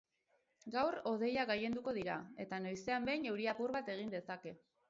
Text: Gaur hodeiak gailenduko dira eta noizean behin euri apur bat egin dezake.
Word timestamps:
Gaur 0.75 0.97
hodeiak 1.11 1.51
gailenduko 1.51 1.95
dira 1.99 2.17
eta 2.47 2.61
noizean 2.67 3.09
behin 3.11 3.31
euri 3.35 3.49
apur 3.55 3.79
bat 3.81 3.97
egin 3.99 4.15
dezake. 4.19 4.57